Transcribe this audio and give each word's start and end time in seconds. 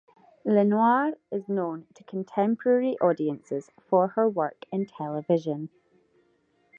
LeNoire 0.45 1.13
is 1.31 1.47
known 1.47 1.85
to 1.93 2.03
contemporary 2.03 2.97
audiences 2.99 3.69
for 3.87 4.07
her 4.07 4.27
work 4.27 4.65
in 4.71 4.87
television. 4.87 5.69